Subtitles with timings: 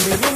[0.00, 0.29] Mami,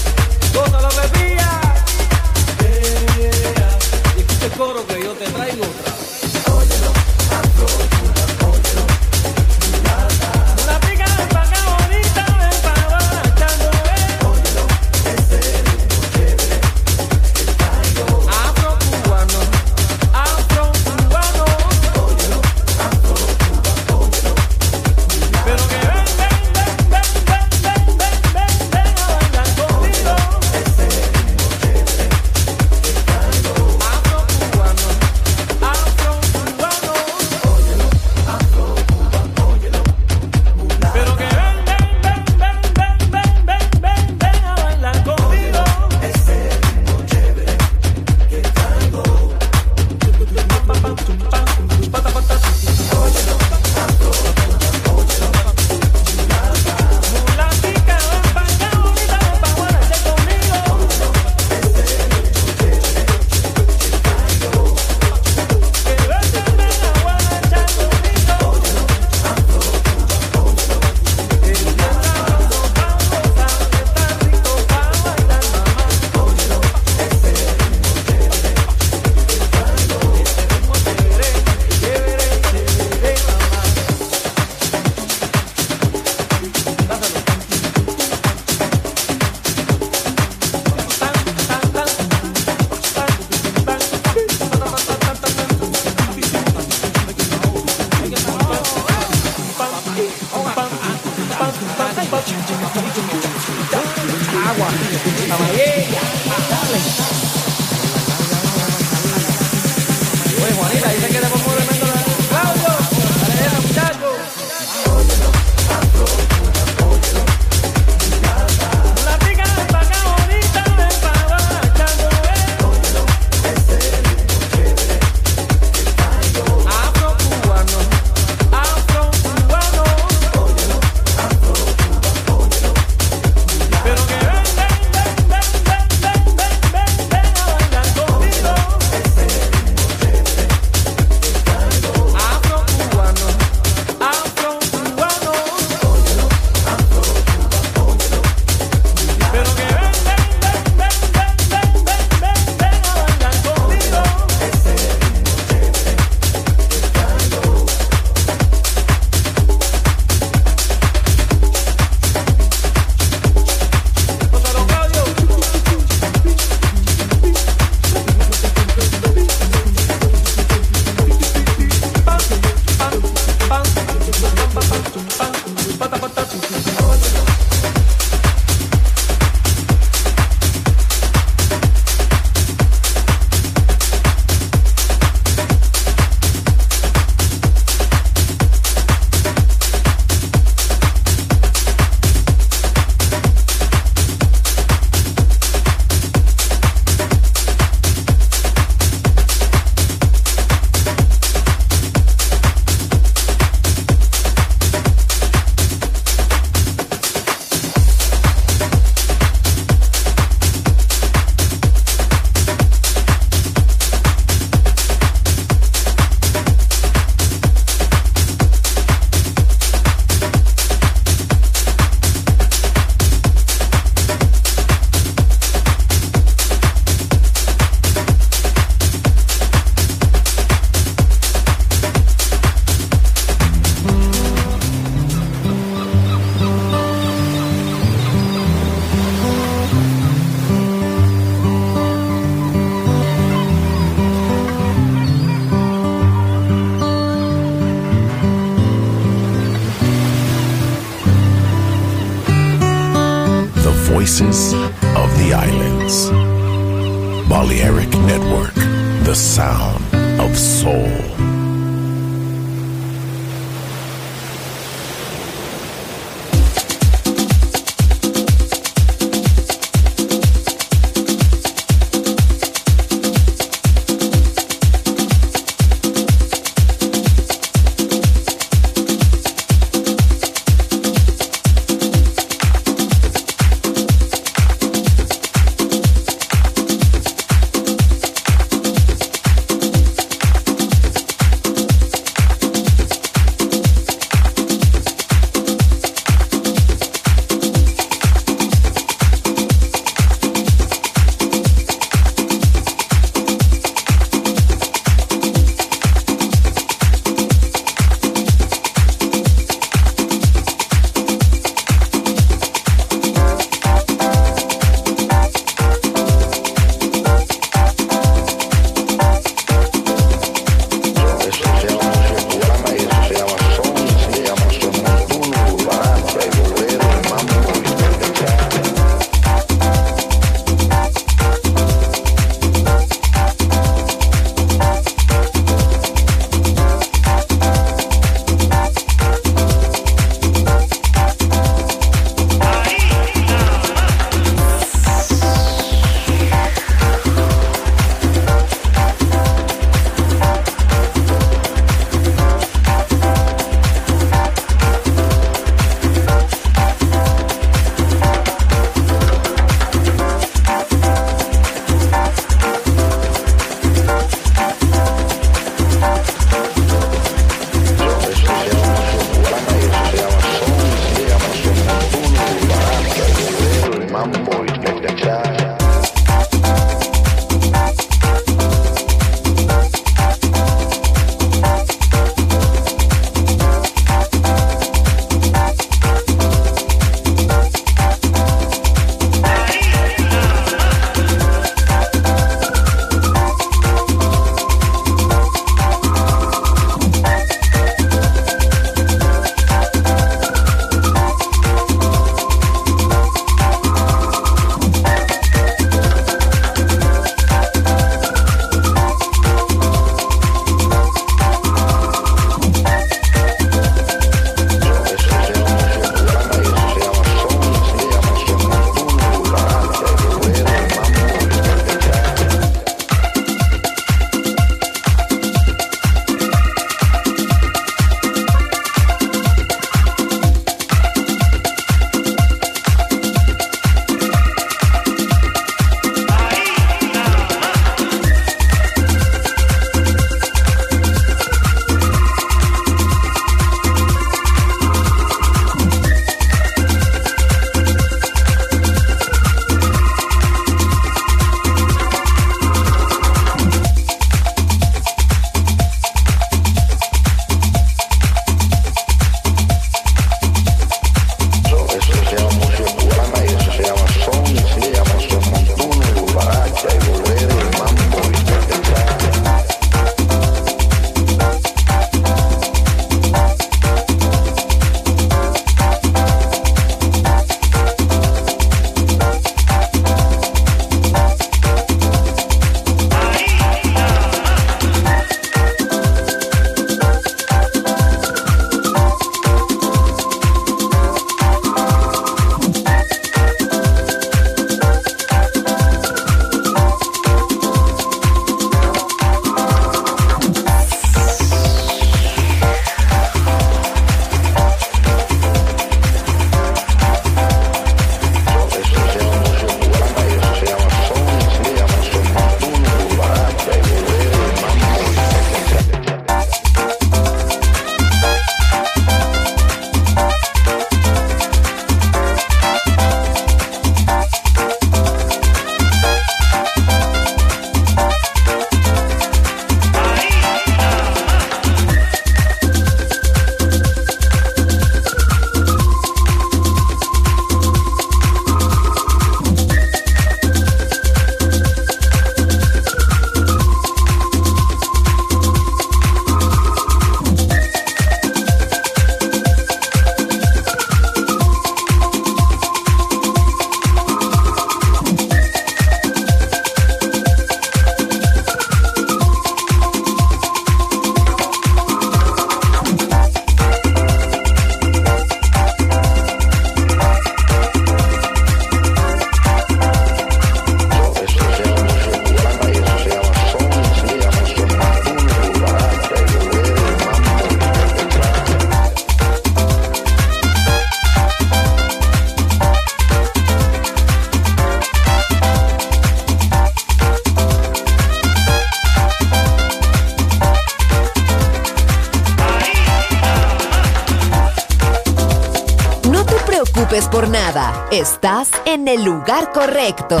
[597.70, 600.00] Estás en el lugar correcto.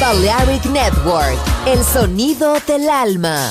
[0.00, 1.36] Balearic Network,
[1.66, 3.50] el sonido del alma.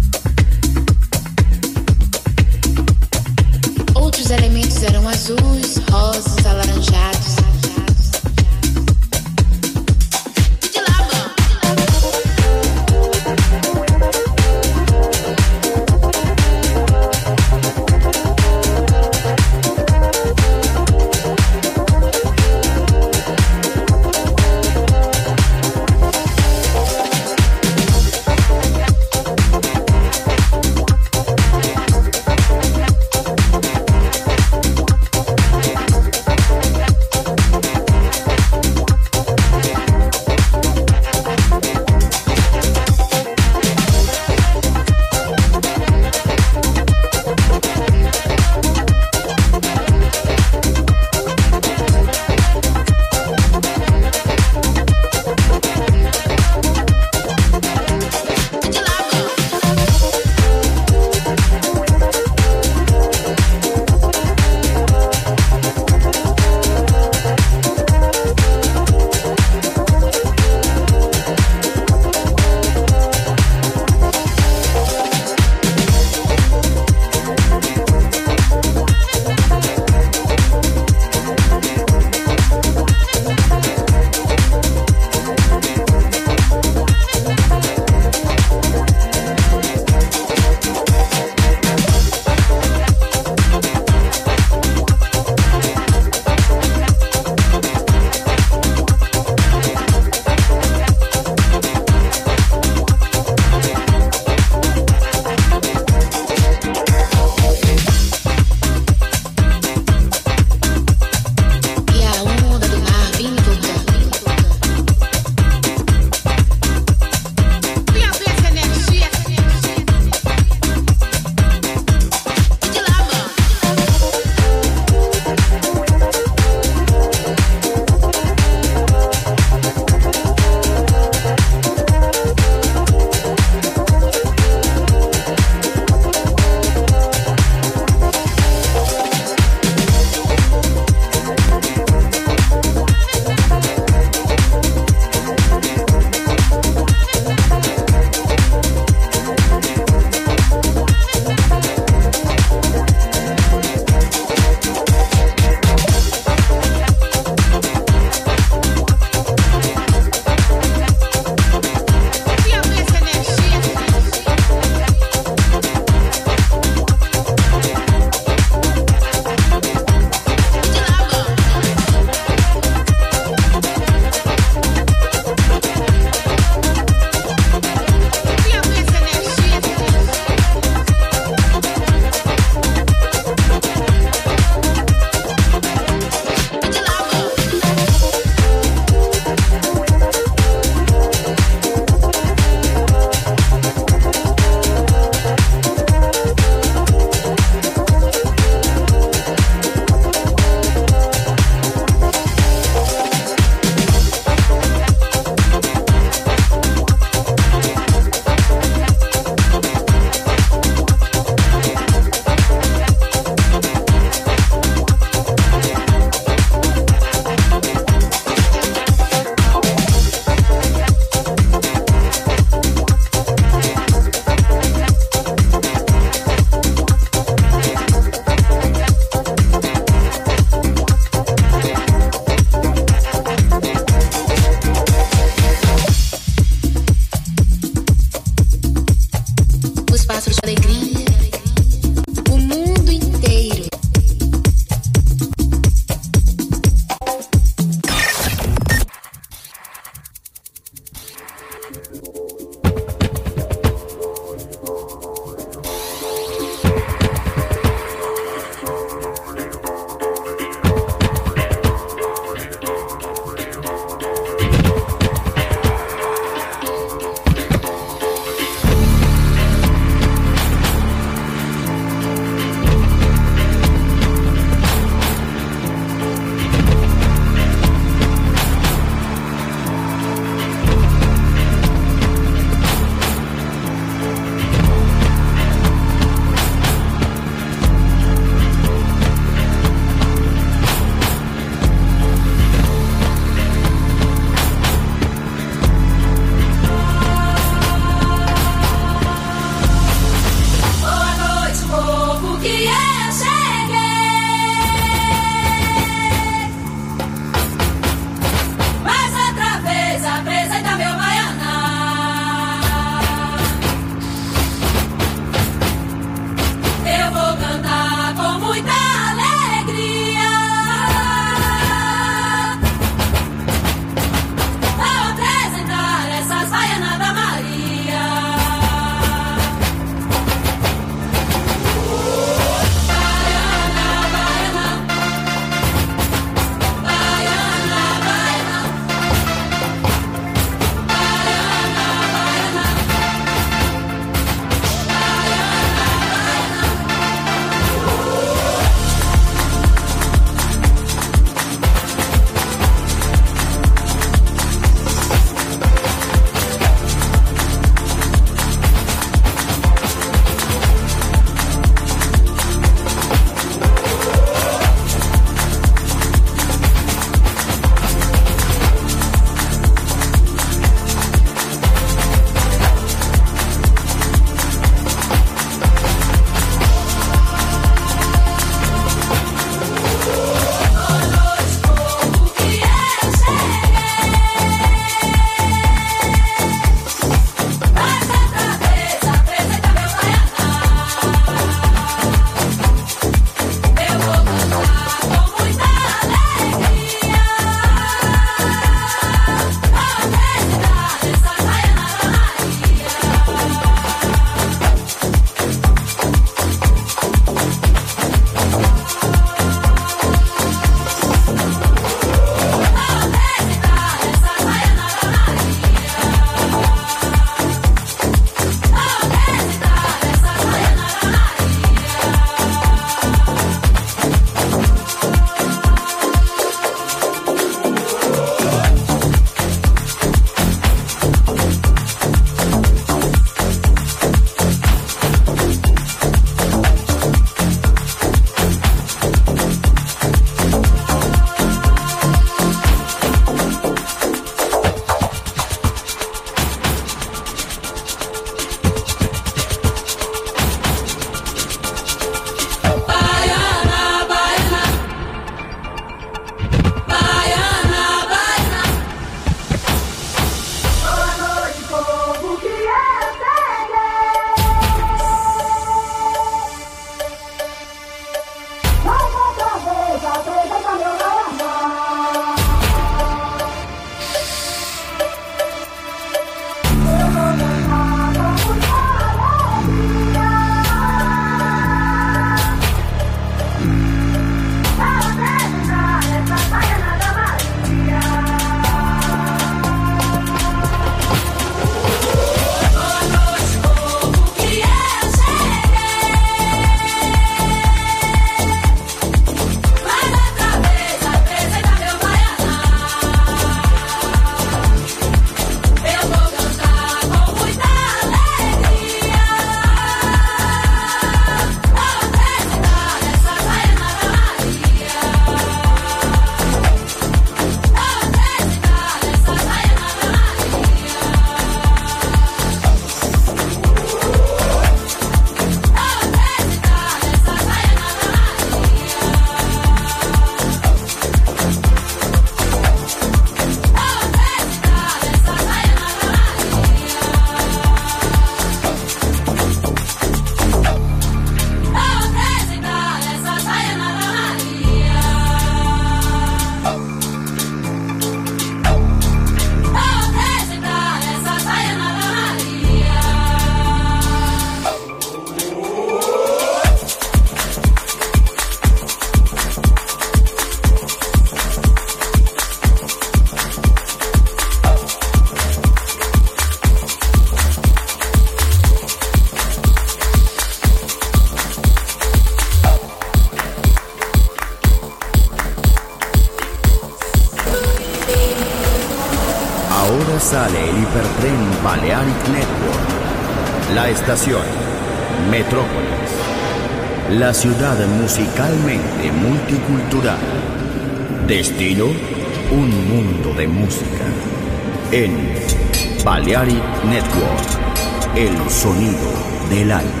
[598.61, 599.11] Sonido
[599.49, 600.00] del alma.